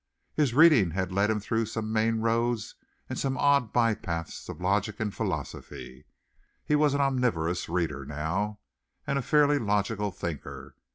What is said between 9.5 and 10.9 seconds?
logical thinker.